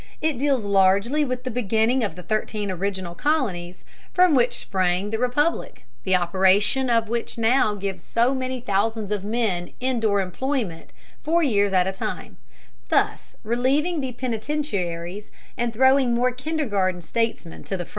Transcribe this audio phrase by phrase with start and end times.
[0.19, 3.85] It deals largely with the beginning of the thirteen original colonies
[4.15, 9.23] from which sprang the Republic, the operation of which now gives so many thousands of
[9.23, 10.91] men in door employment
[11.21, 12.37] four years at a time,
[12.89, 17.89] thus relieving the penitentiaries and throwing more kindergarten statesmen to the front.